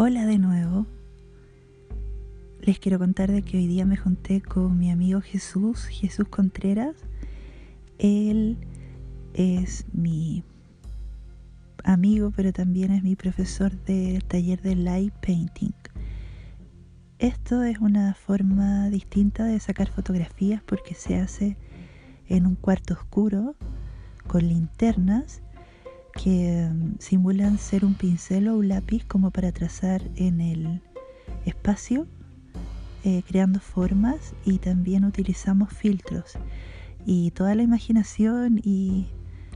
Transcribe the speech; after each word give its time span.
Hola 0.00 0.26
de 0.26 0.38
nuevo. 0.38 0.86
Les 2.60 2.78
quiero 2.78 3.00
contar 3.00 3.32
de 3.32 3.42
que 3.42 3.56
hoy 3.56 3.66
día 3.66 3.84
me 3.84 3.96
junté 3.96 4.40
con 4.40 4.78
mi 4.78 4.92
amigo 4.92 5.20
Jesús, 5.20 5.86
Jesús 5.86 6.28
Contreras. 6.28 6.94
Él 7.98 8.58
es 9.34 9.86
mi 9.92 10.44
amigo, 11.82 12.30
pero 12.30 12.52
también 12.52 12.92
es 12.92 13.02
mi 13.02 13.16
profesor 13.16 13.72
de 13.86 14.22
taller 14.28 14.62
de 14.62 14.76
light 14.76 15.12
painting. 15.14 15.74
Esto 17.18 17.64
es 17.64 17.80
una 17.80 18.14
forma 18.14 18.90
distinta 18.90 19.46
de 19.46 19.58
sacar 19.58 19.88
fotografías 19.88 20.62
porque 20.62 20.94
se 20.94 21.16
hace 21.16 21.56
en 22.28 22.46
un 22.46 22.54
cuarto 22.54 22.94
oscuro 22.94 23.56
con 24.28 24.46
linternas 24.46 25.42
que 26.22 26.68
mm, 26.70 26.96
simulan 26.98 27.58
ser 27.58 27.84
un 27.84 27.94
pincel 27.94 28.48
o 28.48 28.56
un 28.56 28.68
lápiz 28.68 29.04
como 29.04 29.30
para 29.30 29.52
trazar 29.52 30.02
en 30.16 30.40
el 30.40 30.82
espacio, 31.44 32.06
eh, 33.04 33.22
creando 33.26 33.60
formas 33.60 34.34
y 34.44 34.58
también 34.58 35.04
utilizamos 35.04 35.72
filtros 35.72 36.36
y 37.06 37.30
toda 37.30 37.54
la 37.54 37.62
imaginación 37.62 38.60
y 38.62 39.06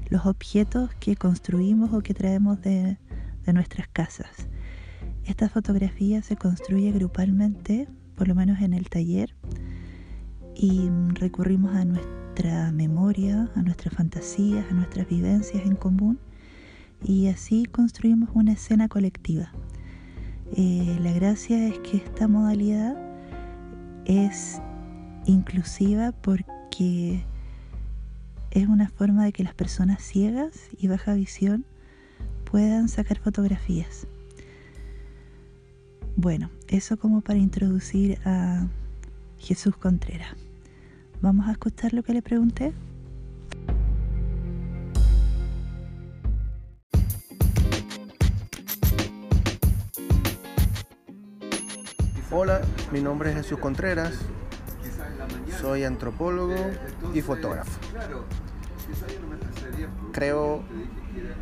los 0.09 0.25
objetos 0.27 0.91
que 1.01 1.17
construimos 1.17 1.93
o 1.93 2.01
que 2.01 2.15
traemos 2.15 2.61
de, 2.63 2.99
de 3.45 3.53
nuestras 3.53 3.89
casas. 3.89 4.49
Esta 5.25 5.49
fotografía 5.49 6.23
se 6.23 6.37
construye 6.37 6.93
grupalmente, 6.93 7.89
por 8.15 8.29
lo 8.29 8.35
menos 8.35 8.61
en 8.61 8.73
el 8.73 8.89
taller, 8.89 9.35
y 10.55 10.89
mm, 10.89 11.17
recurrimos 11.17 11.75
a 11.75 11.85
nuestra 11.85 12.71
memoria, 12.71 13.51
a 13.57 13.63
nuestras 13.63 13.95
fantasías, 13.95 14.65
a 14.71 14.75
nuestras 14.75 15.09
vivencias 15.09 15.67
en 15.67 15.75
común 15.75 16.21
y 17.05 17.29
así 17.29 17.65
construimos 17.65 18.31
una 18.35 18.53
escena 18.53 18.89
colectiva. 18.89 19.53
Eh, 20.55 20.99
la 21.01 21.13
gracia 21.13 21.69
es 21.69 21.79
que 21.79 21.97
esta 21.97 22.29
modalidad 22.29 22.97
es 24.05 24.61
inclusiva 25.27 26.13
porque 26.13 27.25
es 28.51 28.69
una 28.69 28.89
forma 28.89 29.25
de 29.25 29.33
que 29.33 29.45
las 29.45 29.55
personas 29.55 30.03
ciegas 30.03 30.69
y 30.79 30.89
baja 30.89 31.15
visión 31.15 31.65
puedan 32.51 32.89
sacar 32.89 33.19
fotografías. 33.19 34.07
Bueno, 36.17 36.51
eso 36.69 36.99
como 36.99 37.23
para 37.23 37.39
introducir 37.39 38.19
a 38.27 38.67
Jesús 39.39 39.77
Contreras. 39.77 40.37
Vamos 41.23 41.49
a 41.49 41.53
escuchar 41.53 41.95
lo 41.95 42.03
que 42.03 42.13
le 42.13 42.21
pregunté. 42.21 42.75
Hola, 52.35 52.63
mi 52.91 53.03
nombre 53.03 53.29
es 53.29 53.37
Jesús 53.37 53.59
Contreras, 53.59 54.15
soy 55.61 55.85
antropólogo 55.85 56.57
y 57.13 57.21
fotógrafo. 57.21 57.79
Creo 60.13 60.63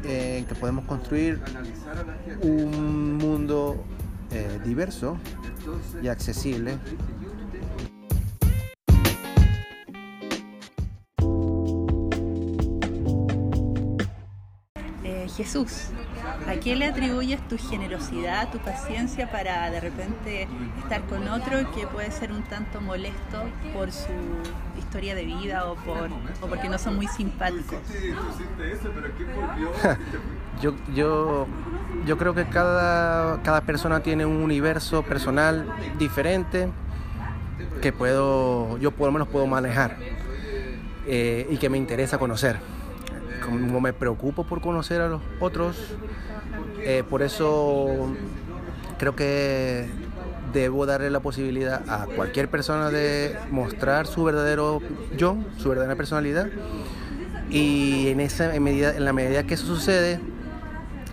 eh, 0.03 0.45
que 0.49 0.55
podemos 0.57 0.85
construir 0.87 1.41
un 2.43 3.19
mundo 3.19 3.85
eh, 4.33 4.59
diverso 4.65 5.17
y 6.03 6.09
accesible. 6.09 6.77
Eh, 15.05 15.29
Jesús, 15.37 15.91
¿a 16.47 16.53
quién 16.61 16.79
le 16.79 16.87
atribuyes 16.87 17.41
tu 17.49 17.59
generosidad, 17.59 18.51
tu 18.51 18.59
paciencia 18.59 19.31
para 19.31 19.71
de 19.71 19.81
repente 19.81 20.49
estar 20.83 21.03
con 21.03 21.27
otro 21.29 21.71
que 21.73 21.87
puede 21.87 22.11
ser 22.11 22.33
un 22.33 22.43
tanto 22.43 22.81
molesto 22.81 23.45
por 23.73 23.93
su 23.93 24.13
historia 24.79 25.15
de 25.15 25.25
vida 25.25 25.67
o, 25.67 25.77
por, 25.77 26.09
o 26.41 26.47
porque 26.47 26.69
no 26.69 26.79
son 26.79 26.97
muy 26.97 27.09
simpáticos? 27.09 27.79
yo, 30.63 30.75
yo, 30.95 31.47
yo 32.07 32.19
creo 32.19 32.35
que 32.35 32.47
cada, 32.47 33.43
cada 33.43 33.61
persona 33.63 34.01
tiene 34.01 34.27
un 34.27 34.43
universo 34.43 35.03
personal 35.03 35.67
diferente 35.99 36.69
que 37.81 37.93
puedo, 37.93 38.79
yo 38.79 38.91
por 38.91 39.07
lo 39.07 39.13
menos 39.13 39.29
puedo 39.29 39.47
manejar 39.47 39.97
eh, 41.07 41.47
y 41.51 41.57
que 41.57 41.69
me 41.69 41.79
interesa 41.79 42.19
conocer. 42.19 42.59
Como 43.51 43.81
me 43.81 43.93
preocupo 43.93 44.45
por 44.45 44.61
conocer 44.61 45.01
a 45.01 45.09
los 45.09 45.23
otros, 45.41 45.77
eh, 46.83 47.03
por 47.09 47.23
eso 47.23 48.15
creo 48.99 49.17
que 49.17 49.89
debo 50.53 50.87
darle 50.87 51.11
la 51.11 51.21
posibilidad 51.21 51.83
a 51.89 52.07
cualquier 52.07 52.49
persona 52.49 52.91
de 52.91 53.37
mostrar 53.51 54.07
su 54.07 54.25
verdadero 54.25 54.81
yo, 55.17 55.37
su 55.59 55.69
verdadera 55.69 55.97
personalidad. 55.97 56.49
Y 57.51 58.09
en, 58.09 58.21
esa, 58.21 58.53
medida, 58.61 58.95
en 58.97 59.05
la 59.05 59.13
medida 59.13 59.43
que 59.43 59.55
eso 59.55 59.67
sucede, 59.67 60.21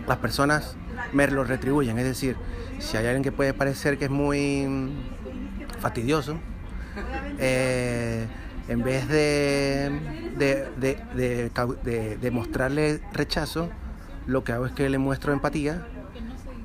las 0.07 0.17
personas 0.17 0.75
me 1.13 1.27
lo 1.27 1.43
retribuyen. 1.43 1.97
Es 1.97 2.05
decir, 2.05 2.35
si 2.77 2.97
hay 2.97 3.05
alguien 3.07 3.23
que 3.23 3.31
puede 3.31 3.53
parecer 3.53 3.97
que 3.97 4.05
es 4.05 4.11
muy 4.11 4.91
fastidioso, 5.79 6.37
eh, 7.39 8.27
en 8.67 8.83
vez 8.83 9.07
de, 9.07 9.91
de, 10.37 10.67
de, 11.15 12.17
de, 12.17 12.31
mostrarle 12.31 13.01
rechazo, 13.13 13.69
lo 14.25 14.43
que 14.43 14.51
hago 14.51 14.65
es 14.65 14.73
que 14.73 14.89
le 14.89 14.97
muestro 14.97 15.31
empatía 15.31 15.85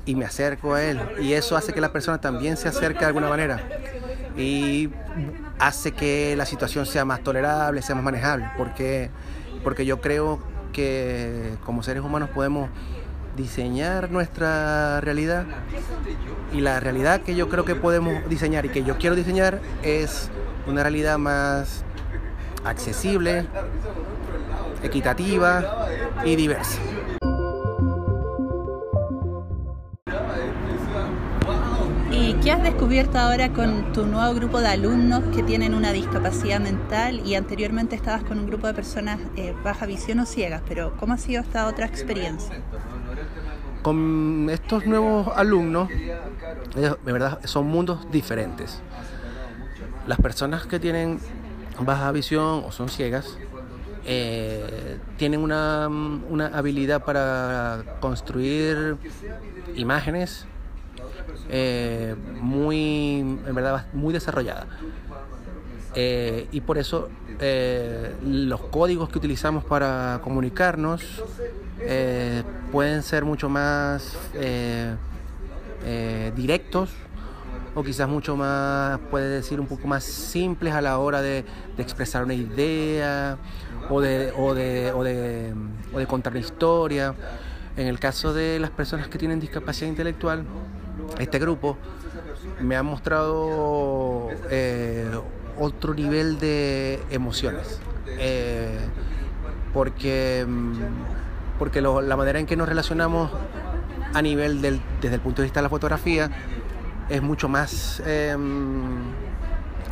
y 0.05 0.17
me 0.17 0.25
acerco 0.25 0.75
a 0.75 0.83
él. 0.83 1.01
Y 1.21 1.35
eso 1.35 1.57
hace 1.57 1.73
que 1.73 1.81
la 1.81 1.93
persona 1.93 2.21
también 2.21 2.57
se 2.57 2.69
acerque 2.69 3.01
de 3.01 3.07
alguna 3.07 3.29
manera. 3.29 3.63
Y 4.37 4.91
hace 5.59 5.93
que 5.93 6.35
la 6.37 6.47
situación 6.47 6.87
sea 6.87 7.05
más 7.05 7.23
tolerable, 7.23 7.83
sea 7.83 7.95
más 7.95 8.05
manejable. 8.05 8.51
Porque, 8.57 9.11
porque 9.63 9.87
yo 9.87 10.01
creo 10.01 10.41
que 10.73 11.55
como 11.65 11.83
seres 11.83 12.03
humanos 12.03 12.31
podemos 12.31 12.69
diseñar 13.37 14.11
nuestra 14.11 15.01
realidad 15.01 15.47
y 16.53 16.61
la 16.61 16.81
realidad 16.81 17.23
que 17.23 17.35
yo 17.35 17.49
creo 17.49 17.65
que 17.65 17.75
podemos 17.75 18.29
diseñar 18.29 18.67
y 18.67 18.69
que 18.69 18.85
yo 18.85 18.99
quiero 18.99 19.17
diseñar 19.17 19.61
es 19.83 20.31
una 20.67 20.83
realidad 20.83 21.17
más 21.19 21.85
accesible, 22.65 23.47
equitativa 24.83 25.89
y 26.25 26.37
diversa. 26.37 26.79
¿Y 32.11 32.35
qué 32.35 32.53
has 32.53 32.63
descubierto 32.63 33.19
ahora 33.19 33.53
con 33.53 33.93
tu 33.93 34.07
nuevo 34.07 34.35
grupo 34.35 34.61
de 34.61 34.69
alumnos 34.69 35.23
que 35.35 35.43
tienen 35.43 35.75
una 35.75 35.93
discapacidad 35.93 36.61
mental 36.61 37.27
y 37.27 37.35
anteriormente 37.35 37.97
estabas 37.97 38.23
con 38.23 38.39
un 38.39 38.47
grupo 38.47 38.67
de 38.67 38.75
personas 38.75 39.19
eh, 39.37 39.55
baja 39.65 39.87
visión 39.87 40.21
o 40.21 40.27
ciegas? 40.27 40.63
Pero 40.69 40.95
¿cómo 40.99 41.15
ha 41.15 41.19
sido 41.19 41.43
esta 41.43 41.67
otra 41.67 41.87
experiencia? 41.87 42.57
Con 43.83 44.49
estos 44.51 44.87
nuevos 44.87 45.29
alumnos, 45.35 45.89
de 45.89 47.13
verdad, 47.13 47.41
son 47.45 47.67
mundos 47.67 48.07
diferentes. 48.13 48.81
Las 50.07 50.21
personas 50.21 50.67
que 50.67 50.79
tienen 50.79 51.19
baja 51.81 52.13
visión 52.13 52.63
o 52.67 52.73
son 52.73 52.89
ciegas 52.89 53.37
eh, 54.05 54.99
tienen 55.17 55.41
una, 55.41 55.89
una, 55.89 56.47
habilidad 56.49 57.05
para 57.05 57.85
construir 58.01 58.97
imágenes 59.77 60.45
eh, 61.49 62.17
muy, 62.41 63.21
en 63.21 63.55
verdad, 63.55 63.87
muy 63.93 64.13
desarrollada. 64.13 64.67
Eh, 65.95 66.49
y 66.51 66.63
por 66.63 66.79
eso 66.79 67.11
los 68.25 68.61
códigos 68.61 69.09
que 69.09 69.19
utilizamos 69.19 69.65
para 69.65 70.21
comunicarnos 70.23 71.23
pueden 72.73 73.03
ser 73.03 73.25
mucho 73.25 73.49
más 73.49 74.17
directos 76.35 76.91
o 77.75 77.83
quizás 77.83 78.09
mucho 78.09 78.37
más, 78.37 78.99
puede 79.11 79.29
decir, 79.29 79.61
un 79.61 79.67
poco 79.67 79.87
más 79.87 80.05
simples 80.05 80.75
a 80.75 80.81
la 80.81 80.99
hora 80.99 81.23
de, 81.23 81.45
expresar 81.79 82.25
una 82.25 82.35
idea 82.35 83.39
o 83.89 84.01
de, 84.01 84.33
o, 84.37 84.55
de, 84.55 84.93
o, 84.93 85.03
de, 85.03 85.55
o 85.93 85.99
de 85.99 86.07
contar 86.07 86.33
una 86.33 86.41
historia. 86.41 87.15
En 87.77 87.87
el 87.87 87.99
caso 87.99 88.35
de 88.35 88.59
las 88.59 88.71
personas 88.71 89.09
que 89.09 89.19
tienen 89.19 89.41
discapacidad 89.41 89.89
intelectual, 89.89 90.45
este 91.19 91.39
grupo 91.39 91.79
me 92.61 92.77
ha 92.77 92.83
mostrado 92.83 94.29
eh, 94.51 95.11
otro 95.59 95.95
nivel 95.95 96.39
de 96.39 97.01
emociones. 97.11 97.81
Eh, 98.19 98.79
porque 99.73 100.47
porque 101.59 101.81
lo, 101.81 102.01
la 102.01 102.17
manera 102.17 102.41
en 102.41 102.47
que 102.47 102.57
nos 102.57 102.69
relacionamos 102.69 103.31
a 104.15 104.21
nivel 104.21 104.61
del, 104.61 104.81
desde 105.01 105.15
el 105.15 105.21
punto 105.21 105.43
de 105.43 105.47
vista 105.47 105.61
de 105.61 105.63
la 105.63 105.69
fotografía 105.69 106.29
es 107.09 107.23
mucho 107.23 107.49
más, 107.49 108.03
eh, 108.07 108.37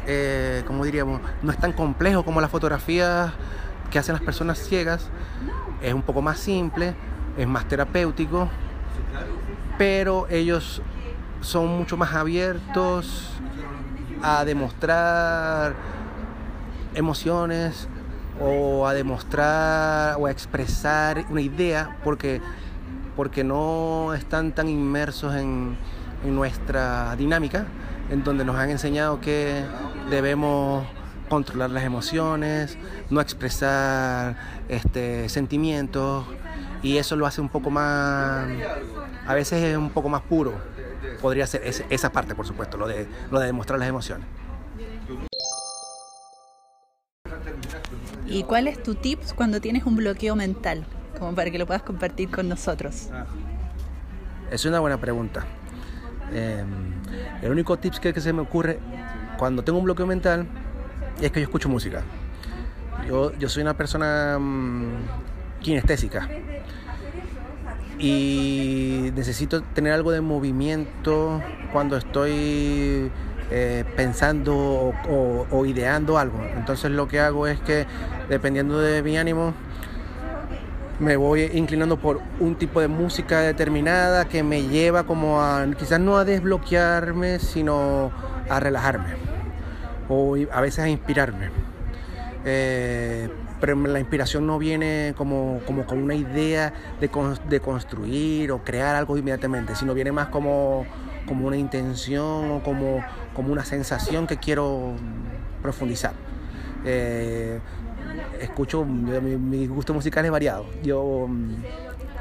eh, 0.07 0.65
diríamos, 0.85 1.21
no 1.43 1.53
es 1.53 1.59
tan 1.59 1.73
complejo 1.73 2.25
como 2.25 2.41
las 2.41 2.51
fotografías 2.51 3.33
que 3.91 3.99
hacen 3.99 4.15
las 4.15 4.23
personas 4.23 4.59
ciegas, 4.59 5.09
es 5.83 5.93
un 5.93 6.03
poco 6.03 6.23
más 6.23 6.39
simple, 6.39 6.95
es 7.37 7.47
más 7.47 7.67
terapéutico, 7.67 8.49
pero 9.79 10.27
ellos 10.29 10.83
son 11.41 11.67
mucho 11.69 11.97
más 11.97 12.15
abiertos 12.15 13.29
a 14.23 14.45
demostrar 14.45 15.75
emociones 16.95 17.89
o 18.41 18.87
a 18.87 18.95
demostrar 18.95 20.17
o 20.19 20.27
a 20.27 20.31
expresar 20.31 21.25
una 21.31 21.41
idea 21.41 21.97
porque, 22.05 22.41
porque 23.17 23.45
no 23.45 24.15
están 24.15 24.53
tan 24.53 24.69
inmersos 24.69 25.35
en, 25.35 25.77
en 26.25 26.35
nuestra 26.35 27.15
dinámica, 27.17 27.67
en 28.11 28.25
donde 28.25 28.45
nos 28.45 28.57
han 28.57 28.71
enseñado 28.71 29.21
que 29.21 29.65
debemos 30.11 30.87
controlar 31.29 31.71
las 31.71 31.85
emociones, 31.85 32.77
no 33.09 33.21
expresar 33.21 34.37
este, 34.69 35.29
sentimientos 35.29 36.27
y 36.83 36.97
eso 36.99 37.17
lo 37.17 37.25
hace 37.27 37.41
un 37.41 37.49
poco 37.49 37.71
más, 37.71 38.49
a 39.27 39.35
veces 39.35 39.63
es 39.63 39.77
un 39.77 39.91
poco 39.91 40.09
más 40.09 40.23
puro. 40.23 40.53
Podría 41.23 41.47
ser 41.47 41.63
esa 41.91 42.13
parte, 42.13 42.35
por 42.35 42.47
supuesto, 42.47 42.77
lo 42.77 42.87
de, 42.89 43.07
lo 43.31 43.39
de 43.39 43.47
demostrar 43.47 43.79
las 43.79 43.89
emociones. 43.89 44.27
¿Y 48.27 48.45
cuál 48.45 48.69
es 48.69 48.83
tu 48.83 48.95
tips 48.95 49.35
cuando 49.35 49.61
tienes 49.61 49.85
un 49.85 49.97
bloqueo 49.97 50.37
mental? 50.37 50.85
Como 51.19 51.35
para 51.35 51.51
que 51.51 51.59
lo 51.59 51.67
puedas 51.67 51.83
compartir 51.83 52.31
con 52.31 52.49
nosotros. 52.49 53.09
Es 54.51 54.65
una 54.65 54.81
buena 54.81 54.99
pregunta. 54.99 55.45
Em, 56.33 56.67
el 57.43 57.51
único 57.51 57.79
tips 57.79 58.01
que, 58.01 58.21
se 58.21 58.33
me 58.33 58.41
ocurre 58.41 58.79
cuando 59.39 59.63
tengo 59.63 59.79
un 59.79 59.85
bloqueo 59.85 60.07
mental 60.07 60.47
es 61.21 61.31
que 61.31 61.41
yo 61.41 61.45
escucho 61.45 61.69
música. 61.69 62.03
Yo, 63.09 63.33
soy 63.49 63.63
una 63.63 63.75
persona 63.75 64.39
mm, 64.39 65.61
kinestésica 65.61 66.29
y 67.99 69.11
necesito 69.15 69.63
tener 69.63 69.93
algo 69.93 70.11
de 70.11 70.21
movimiento 70.21 71.43
cuando 71.73 71.97
estoy 71.97 73.11
eh, 73.51 73.85
pensando 73.97 74.95
o, 75.09 75.67
ideando 75.67 76.19
algo. 76.19 76.41
Entonces 76.57 76.91
lo 76.91 77.09
que 77.09 77.21
hago 77.21 77.47
es 77.47 77.61
que 77.61 77.87
dependiendo 78.29 78.79
de 78.81 79.03
mi 79.03 79.19
ánimo 79.19 79.55
me 81.01 81.17
voy 81.17 81.51
inclinando 81.55 81.99
por 81.99 82.21
un 82.39 82.55
tipo 82.57 82.81
de 82.81 82.89
música 82.89 83.41
determinada 83.41 84.27
que 84.27 84.43
me 84.43 84.63
lleva 84.63 85.05
como 85.05 85.43
a 85.43 85.67
quizás 85.79 85.99
no 85.99 86.19
a 86.19 86.25
desbloquearme 86.25 87.39
sino 87.39 88.13
a 88.49 88.61
relajarme 88.61 89.15
o 90.09 90.37
a 90.53 90.61
veces 90.61 90.81
a 90.81 90.89
inspirarme. 90.89 91.51
Eh, 92.45 93.29
pero 93.61 93.77
la 93.77 94.01
inspiración 94.01 94.47
no 94.47 94.59
viene 94.59 95.15
como, 95.17 95.61
como 95.67 95.85
con 95.85 96.03
una 96.03 96.15
idea 96.15 96.73
de, 97.01 97.11
de 97.49 97.61
construir 97.61 98.53
o 98.53 98.65
crear 98.65 98.97
algo 98.97 99.19
inmediatamente, 99.19 99.75
sino 99.75 99.93
viene 99.95 100.13
más 100.13 100.29
como 100.29 100.87
como 101.31 101.47
una 101.47 101.57
intención 101.57 102.51
o 102.51 102.63
como, 102.65 103.05
como 103.35 103.53
una 103.53 103.65
sensación 103.65 104.27
que 104.27 104.39
quiero 104.39 104.95
profundizar. 105.63 106.13
Eh, 106.85 107.61
escucho, 108.41 108.85
mi, 108.85 109.67
gusto 109.67 109.95
musical 109.95 110.25
es 110.25 110.31
variado. 110.31 110.67
Yo, 110.83 111.29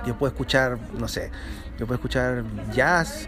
yo 0.05 0.17
puedo 0.17 0.31
escuchar, 0.31 0.77
no 0.97 1.07
sé, 1.07 1.31
yo 1.77 1.85
puedo 1.85 1.95
escuchar 1.95 2.43
jazz 2.73 3.27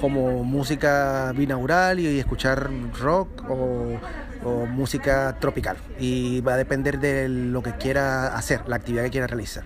como 0.00 0.44
música 0.44 1.32
binaural 1.36 2.00
y 2.00 2.18
escuchar 2.18 2.70
rock 2.98 3.44
o, 3.50 3.98
o, 4.44 4.66
música 4.66 5.36
tropical. 5.40 5.76
Y 5.98 6.40
va 6.40 6.54
a 6.54 6.56
depender 6.56 6.98
de 6.98 7.28
lo 7.28 7.62
que 7.62 7.72
quiera 7.72 8.34
hacer, 8.34 8.68
la 8.68 8.76
actividad 8.76 9.04
que 9.04 9.10
quiera 9.10 9.26
realizar. 9.26 9.64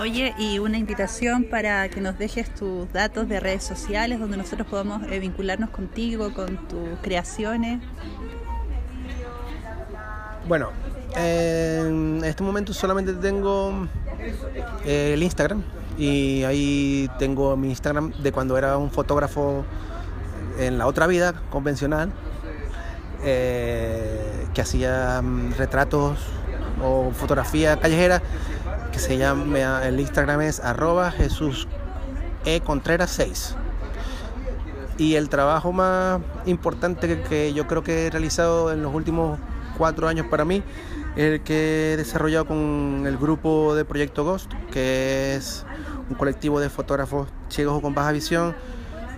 Oye, 0.00 0.34
y 0.38 0.58
una 0.58 0.76
invitación 0.76 1.44
para 1.44 1.88
que 1.88 2.00
nos 2.00 2.18
dejes 2.18 2.52
tus 2.52 2.92
datos 2.92 3.28
de 3.28 3.38
redes 3.38 3.62
sociales 3.62 4.18
donde 4.18 4.36
nosotros 4.36 4.66
podamos 4.66 5.04
eh, 5.10 5.20
vincularnos 5.20 5.70
contigo, 5.70 6.34
con 6.34 6.56
tus 6.66 6.98
creaciones. 7.00 7.80
Bueno, 10.46 10.68
en 11.16 12.22
este 12.24 12.42
momento 12.42 12.74
solamente 12.74 13.14
tengo 13.14 13.86
eh, 14.84 15.12
el 15.14 15.22
Instagram 15.22 15.62
y 15.96 16.42
ahí 16.44 17.10
tengo 17.18 17.56
mi 17.56 17.70
Instagram 17.70 18.12
de 18.22 18.30
cuando 18.32 18.58
era 18.58 18.76
un 18.76 18.90
fotógrafo 18.90 19.64
en 20.58 20.76
la 20.76 20.86
otra 20.86 21.06
vida 21.06 21.34
convencional 21.50 22.12
eh, 23.22 24.46
que 24.52 24.60
hacía 24.60 25.22
mm, 25.22 25.54
retratos 25.54 26.18
o 26.82 27.10
fotografía 27.12 27.78
callejera 27.78 28.20
que 28.92 28.98
se 28.98 29.16
llama, 29.16 29.82
el 29.84 29.98
Instagram 29.98 30.42
es 30.42 30.60
arroba 30.60 31.10
Jesús 31.10 31.66
E 32.44 32.60
Contreras 32.60 33.10
6. 33.10 33.56
Y 34.98 35.16
el 35.16 35.28
trabajo 35.28 35.72
más 35.72 36.20
importante 36.46 37.22
que, 37.22 37.52
yo 37.52 37.66
creo 37.66 37.82
que 37.82 38.06
he 38.06 38.10
realizado 38.10 38.72
en 38.72 38.82
los 38.82 38.94
últimos 38.94 39.40
cuatro 39.76 40.08
años 40.08 40.26
para 40.26 40.44
mí 40.44 40.62
el 41.16 41.42
que 41.42 41.92
he 41.92 41.96
desarrollado 41.96 42.46
con 42.46 43.04
el 43.06 43.16
grupo 43.16 43.74
de 43.74 43.84
Proyecto 43.84 44.24
Ghost, 44.24 44.52
que 44.72 45.34
es 45.36 45.64
un 46.08 46.16
colectivo 46.16 46.60
de 46.60 46.70
fotógrafos 46.70 47.28
ciegos 47.48 47.78
o 47.78 47.80
con 47.80 47.94
baja 47.94 48.12
visión 48.12 48.54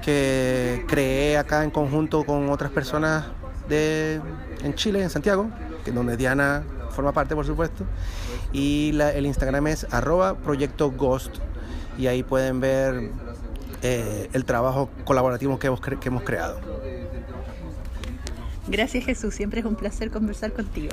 que 0.03 0.85
creé 0.87 1.37
acá 1.39 1.65
en 1.65 1.71
conjunto 1.71 2.25
con 2.25 2.51
otras 2.51 2.71
personas 2.71 3.25
de, 3.69 4.21
en 4.63 4.75
Chile, 4.75 5.03
en 5.03 5.11
Santiago, 5.11 5.51
donde 5.93 6.17
Diana 6.17 6.63
forma 6.91 7.13
parte, 7.13 7.35
por 7.35 7.45
supuesto. 7.45 7.85
Y 8.53 8.97
el 9.01 9.27
Instagram 9.27 9.67
es 9.67 9.87
arroba 9.91 10.37
proyecto 10.37 10.93
Ghost. 10.93 11.37
Y 11.99 12.07
ahí 12.07 12.23
pueden 12.23 12.61
ver 12.61 13.11
eh, 13.83 14.29
el 14.33 14.45
trabajo 14.45 14.91
colaborativo 15.05 15.59
que 15.59 15.67
hemos 15.67 16.23
creado. 16.23 16.61
Gracias 18.69 19.05
Jesús, 19.05 19.35
siempre 19.35 19.61
es 19.61 19.67
un 19.67 19.77
placer 19.77 20.11
conversar 20.11 20.53
contigo. 20.53 20.93